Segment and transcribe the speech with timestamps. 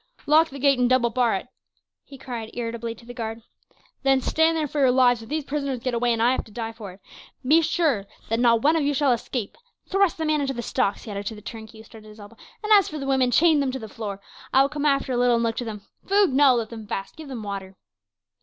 [0.25, 1.47] "Lock the gate and double bar it,"
[2.03, 3.43] he cried irritably to the guard.
[4.01, 6.51] "Then stand there for your lives; if these prisoners get away, and I have to
[6.51, 6.99] die for it,
[7.45, 9.55] be sure that not one of you shall escape.
[9.87, 12.19] Thrust the man into the stocks," he added to the turnkey, who stood at his
[12.19, 12.37] elbow;
[12.71, 14.19] "as for the women, chain them to the floor.
[14.51, 15.83] I will come after a little and look to them.
[16.07, 16.33] Food?
[16.33, 17.15] No; let them fast.
[17.15, 17.75] Give them water."